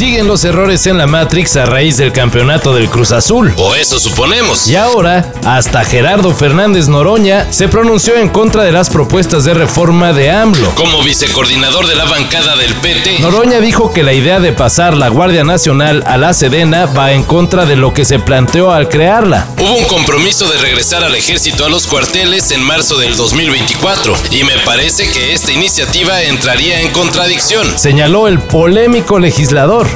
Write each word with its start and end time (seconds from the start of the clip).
Siguen 0.00 0.26
los 0.26 0.44
errores 0.44 0.86
en 0.86 0.96
la 0.96 1.06
Matrix 1.06 1.56
a 1.56 1.66
raíz 1.66 1.98
del 1.98 2.10
campeonato 2.10 2.74
del 2.74 2.88
Cruz 2.88 3.12
Azul. 3.12 3.52
O 3.58 3.74
eso 3.74 4.00
suponemos. 4.00 4.66
Y 4.66 4.74
ahora, 4.74 5.30
hasta 5.44 5.84
Gerardo 5.84 6.34
Fernández 6.34 6.88
Noroña 6.88 7.52
se 7.52 7.68
pronunció 7.68 8.16
en 8.16 8.30
contra 8.30 8.62
de 8.62 8.72
las 8.72 8.88
propuestas 8.88 9.44
de 9.44 9.52
reforma 9.52 10.14
de 10.14 10.30
AMLO. 10.30 10.70
Como 10.74 11.02
vicecoordinador 11.02 11.86
de 11.86 11.96
la 11.96 12.06
bancada 12.06 12.56
del 12.56 12.72
PT, 12.76 13.18
Noroña 13.18 13.60
dijo 13.60 13.92
que 13.92 14.02
la 14.02 14.14
idea 14.14 14.40
de 14.40 14.54
pasar 14.54 14.96
la 14.96 15.08
Guardia 15.10 15.44
Nacional 15.44 16.02
a 16.06 16.16
la 16.16 16.32
Sedena 16.32 16.86
va 16.86 17.12
en 17.12 17.22
contra 17.22 17.66
de 17.66 17.76
lo 17.76 17.92
que 17.92 18.06
se 18.06 18.18
planteó 18.18 18.72
al 18.72 18.88
crearla. 18.88 19.48
hubo 19.58 19.74
un 19.74 19.84
compromiso 19.84 20.48
de 20.48 20.56
regresar 20.56 21.04
al 21.04 21.14
ejército 21.14 21.66
a 21.66 21.68
los 21.68 21.86
cuarteles 21.86 22.52
en 22.52 22.62
marzo 22.62 22.96
del 22.96 23.14
2024 23.16 24.14
y 24.30 24.44
me 24.44 24.56
parece 24.64 25.10
que 25.10 25.34
esta 25.34 25.52
iniciativa 25.52 26.22
entraría 26.22 26.80
en 26.80 26.88
contradicción. 26.88 27.66
Señaló 27.76 28.28
el 28.28 28.38
polémico 28.38 29.18
legislador. 29.18 29.89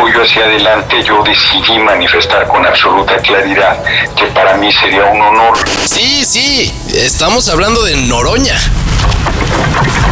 Hoy 0.00 0.12
hacia 0.12 0.44
adelante 0.44 1.02
yo 1.02 1.22
decidí 1.24 1.78
manifestar 1.80 2.46
con 2.46 2.64
absoluta 2.64 3.16
claridad 3.16 3.82
que 4.14 4.26
para 4.26 4.56
mí 4.56 4.70
sería 4.72 5.04
un 5.06 5.20
honor 5.20 5.58
Sí, 5.86 6.24
sí, 6.24 6.72
estamos 6.94 7.48
hablando 7.48 7.82
de 7.82 7.96
Noroña. 7.96 8.56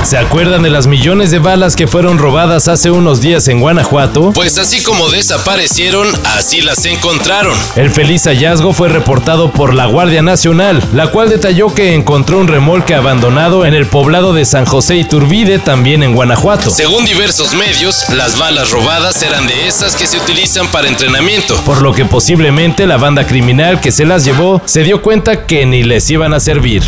¿Se 0.07 0.17
acuerdan 0.17 0.63
de 0.63 0.71
las 0.71 0.87
millones 0.87 1.33
de 1.33 1.41
balas 1.41 1.75
que 1.75 1.89
fueron 1.89 2.19
robadas 2.19 2.69
hace 2.69 2.93
unos 2.93 3.21
días 3.21 3.49
en 3.49 3.59
Guanajuato? 3.59 4.31
Pues 4.33 4.57
así 4.57 4.81
como 4.85 5.09
desaparecieron, 5.09 6.07
así 6.37 6.61
las 6.61 6.85
encontraron. 6.85 7.59
El 7.75 7.91
feliz 7.91 8.23
hallazgo 8.29 8.73
fue 8.73 8.89
reportado 8.89 9.51
por 9.51 9.75
la 9.75 9.87
Guardia 9.87 10.23
Nacional, 10.23 10.81
la 10.95 11.11
cual 11.11 11.29
detalló 11.29 11.75
que 11.75 11.93
encontró 11.93 12.39
un 12.39 12.47
remolque 12.47 12.95
abandonado 12.95 13.67
en 13.67 13.75
el 13.75 13.87
poblado 13.87 14.33
de 14.33 14.45
San 14.45 14.65
José 14.65 14.95
Iturbide, 14.95 15.59
también 15.59 16.05
en 16.05 16.15
Guanajuato. 16.15 16.71
Según 16.71 17.05
diversos 17.05 17.55
medios, 17.55 18.09
las 18.11 18.39
balas 18.39 18.71
robadas 18.71 19.21
eran 19.25 19.49
de 19.49 19.67
esas 19.67 19.97
que 19.97 20.07
se 20.07 20.19
utilizan 20.19 20.69
para 20.69 20.87
entrenamiento. 20.87 21.57
Por 21.65 21.83
lo 21.83 21.93
que 21.93 22.05
posiblemente 22.05 22.87
la 22.87 22.97
banda 22.97 23.27
criminal 23.27 23.81
que 23.81 23.91
se 23.91 24.07
las 24.07 24.25
llevó 24.25 24.63
se 24.67 24.85
dio 24.85 25.03
cuenta 25.03 25.47
que 25.47 25.67
ni 25.67 25.83
les 25.83 26.09
iban 26.11 26.33
a 26.33 26.39
servir. 26.39 26.85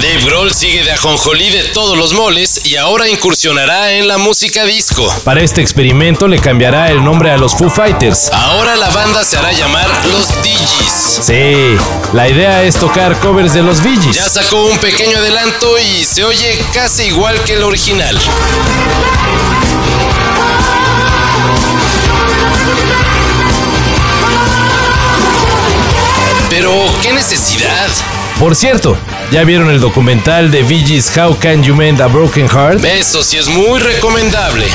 Dave 0.00 0.24
Grohl 0.24 0.52
sigue 0.52 0.82
de 0.84 0.92
ajonjolí 0.92 1.50
de 1.50 1.62
todos 1.64 1.96
los 1.96 2.12
moles 2.12 2.60
y 2.64 2.76
ahora 2.76 3.08
incursionará 3.08 3.92
en 3.92 4.08
la 4.08 4.18
música 4.18 4.64
disco. 4.64 5.06
Para 5.24 5.42
este 5.42 5.60
experimento 5.60 6.28
le 6.28 6.38
cambiará 6.38 6.90
el 6.90 7.02
nombre 7.02 7.30
a 7.30 7.36
los 7.36 7.54
Foo 7.54 7.70
Fighters. 7.70 8.30
Ahora 8.32 8.76
la 8.76 8.90
banda 8.90 9.24
se 9.24 9.36
hará 9.36 9.52
llamar 9.52 9.88
Los 10.06 10.42
Digis. 10.42 11.20
Sí, 11.22 11.76
la 12.12 12.28
idea 12.28 12.62
es 12.64 12.76
tocar 12.76 13.18
covers 13.20 13.54
de 13.54 13.62
los 13.62 13.80
Gees. 13.80 14.14
Ya 14.14 14.28
sacó 14.28 14.64
un 14.64 14.78
pequeño 14.78 15.18
adelanto 15.18 15.78
y 15.78 16.04
se 16.04 16.24
oye 16.24 16.58
casi 16.72 17.04
igual 17.04 17.40
que 17.44 17.54
el 17.54 17.62
original. 17.62 18.18
Pero, 26.50 26.70
¿qué 27.02 27.12
necesidad? 27.12 27.90
Por 28.38 28.56
cierto, 28.56 28.96
¿ya 29.30 29.44
vieron 29.44 29.70
el 29.70 29.80
documental 29.80 30.50
de 30.50 30.64
Gees 30.64 31.16
How 31.16 31.38
Can 31.38 31.62
You 31.62 31.74
Mend 31.74 32.00
a 32.02 32.08
Broken 32.08 32.48
Heart? 32.48 32.84
Eso 32.84 33.22
sí 33.22 33.36
es 33.36 33.48
muy 33.48 33.78
recomendable. 33.78 34.66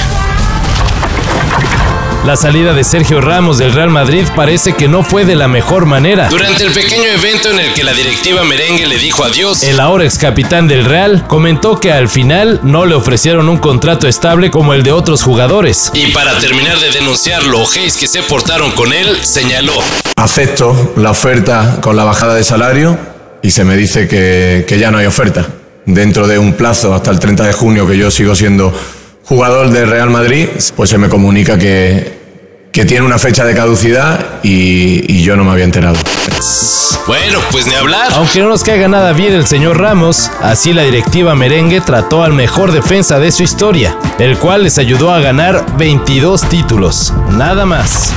La 2.26 2.36
salida 2.36 2.74
de 2.74 2.84
Sergio 2.84 3.22
Ramos 3.22 3.58
del 3.58 3.74
Real 3.74 3.90
Madrid 3.90 4.24
parece 4.36 4.74
que 4.74 4.88
no 4.88 5.04
fue 5.04 5.26
de 5.26 5.36
la 5.36 5.48
mejor 5.48 5.86
manera. 5.86 6.30
Durante 6.30 6.64
el 6.64 6.72
pequeño 6.72 7.06
evento 7.06 7.50
en 7.52 7.60
el 7.60 7.74
que 7.74 7.84
la 7.84 7.94
directiva 7.94 8.44
merengue 8.44 8.86
le 8.88 8.98
dijo 8.98 9.24
adiós, 9.24 9.64
El 9.64 9.80
ahora 9.80 10.04
ex 10.06 10.18
capitán 10.18 10.68
del 10.68 10.86
Real 10.86 11.26
comentó 11.28 11.80
que 11.80 11.92
al 11.92 12.08
final 12.10 12.60
no 12.64 12.86
le 12.86 12.96
ofrecieron 12.96 13.50
un 13.50 13.58
contrato 13.58 14.08
estable 14.08 14.52
como 14.52 14.74
el 14.74 14.84
de 14.84 14.92
otros 14.92 15.22
jugadores. 15.24 15.92
y 15.94 16.08
para 16.12 16.38
terminar 16.40 16.78
de 16.80 16.92
denunciar 16.92 17.44
lo 17.44 17.62
ojéis 17.62 17.96
que 17.98 18.08
se 18.08 18.22
portaron 18.24 18.72
con 18.72 18.94
él, 18.94 19.18
señaló. 19.24 19.74
acepto 20.16 20.94
la 20.98 21.12
oferta 21.12 21.78
con 21.82 21.96
la 21.96 22.04
bajada 22.04 22.36
de 22.36 22.44
salario 22.44 22.98
y 23.42 23.52
se 23.52 23.64
me 23.64 23.76
dice 23.76 24.08
que, 24.08 24.66
que 24.68 24.80
ya 24.80 24.92
no 24.92 24.98
hay 24.98 25.06
oferta. 25.06 25.48
Dentro 25.86 26.28
de 26.28 26.38
un 26.38 26.54
plazo 26.54 26.94
hasta 26.94 27.12
el 27.12 27.20
30 27.20 27.46
de 27.46 27.54
junio 27.54 27.88
que 27.88 27.98
yo 27.98 28.12
sigo 28.12 28.36
siendo 28.36 28.74
jugador 29.26 29.70
del 29.70 29.90
Real 29.90 30.10
Madrid, 30.10 30.48
pues 30.76 30.90
se 30.90 30.98
me 30.98 31.10
comunica 31.10 31.58
que, 31.58 32.20
que 32.72 32.86
tiene 32.86 33.06
una 33.06 33.18
fecha 33.18 33.46
de 33.46 33.56
caducidad 33.56 34.40
y, 34.44 35.04
y 35.12 35.24
yo 35.24 35.36
no 35.36 35.44
me 35.44 35.52
había 35.52 35.66
enterado. 35.66 35.98
Bueno, 37.08 37.40
pues 37.52 37.66
ni 37.66 37.74
hablar. 37.74 38.08
Aunque 38.14 38.40
no 38.40 38.50
nos 38.50 38.64
caiga 38.64 38.88
nada 38.88 39.14
bien 39.14 39.34
el 39.34 39.48
señor 39.48 39.80
Ramos, 39.80 40.30
así 40.42 40.74
la 40.74 40.84
directiva 40.84 41.34
merengue 41.34 41.82
trató 41.82 42.24
al 42.24 42.34
mejor 42.34 42.72
defensa 42.72 43.20
de 43.20 43.32
su 43.32 43.44
historia, 43.44 43.98
el 44.20 44.38
cual 44.38 44.64
les 44.64 44.78
ayudó 44.78 45.12
a 45.12 45.20
ganar 45.20 45.66
22 45.78 46.48
títulos. 46.50 47.14
Nada 47.32 47.66
más. 47.66 48.14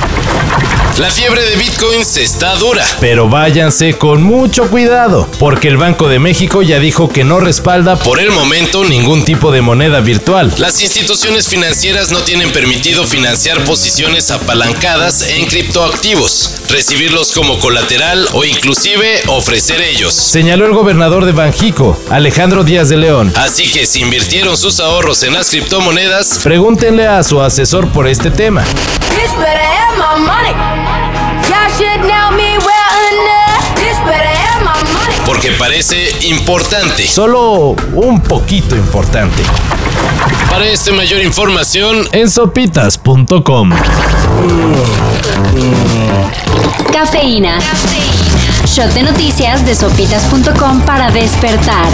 La 0.99 1.09
fiebre 1.09 1.41
de 1.41 1.55
bitcoins 1.55 2.17
está 2.17 2.55
dura. 2.57 2.85
Pero 2.99 3.27
váyanse 3.27 3.97
con 3.97 4.21
mucho 4.21 4.69
cuidado, 4.69 5.27
porque 5.39 5.67
el 5.67 5.75
Banco 5.75 6.07
de 6.07 6.19
México 6.19 6.61
ya 6.61 6.77
dijo 6.77 7.09
que 7.09 7.23
no 7.23 7.39
respalda 7.39 7.95
Por 7.95 8.19
el 8.19 8.29
momento, 8.29 8.85
ningún 8.85 9.25
tipo 9.25 9.51
de 9.51 9.61
moneda 9.61 10.01
virtual. 10.01 10.53
Las 10.59 10.83
instituciones 10.83 11.47
financieras 11.47 12.11
no 12.11 12.19
tienen 12.19 12.51
permitido 12.51 13.05
financiar 13.05 13.63
posiciones 13.63 14.29
apalancadas 14.29 15.23
en 15.23 15.47
criptoactivos, 15.47 16.61
recibirlos 16.69 17.31
como 17.31 17.57
colateral 17.57 18.27
o 18.33 18.45
inclusive 18.45 19.23
ofrecer 19.29 19.81
ellos. 19.81 20.13
Señaló 20.13 20.67
el 20.67 20.73
gobernador 20.73 21.25
de 21.25 21.31
Banjico, 21.31 21.99
Alejandro 22.11 22.63
Díaz 22.63 22.89
de 22.89 22.97
León. 22.97 23.33
Así 23.35 23.71
que 23.71 23.87
si 23.87 24.01
invirtieron 24.01 24.55
sus 24.55 24.79
ahorros 24.79 25.23
en 25.23 25.33
las 25.33 25.49
criptomonedas, 25.49 26.41
Pregúntenle 26.43 27.07
a 27.07 27.23
su 27.23 27.41
asesor 27.41 27.87
por 27.91 28.07
este 28.07 28.29
tema. 28.29 28.63
Porque 35.33 35.51
parece 35.53 36.11
importante. 36.27 37.07
Solo 37.07 37.75
un 37.93 38.21
poquito 38.21 38.75
importante. 38.75 39.41
Para 40.49 40.67
esta 40.67 40.91
mayor 40.91 41.21
información, 41.23 42.07
En 42.11 42.29
sopitas.com. 42.29 43.71
Cafeína. 46.91 47.57
Shot 48.67 48.93
de 48.93 49.03
noticias 49.03 49.65
de 49.65 49.73
sopitas.com 49.73 50.81
para 50.81 51.09
despertar. 51.09 51.87